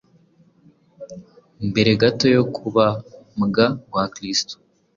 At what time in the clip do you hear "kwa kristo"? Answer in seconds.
3.89-4.53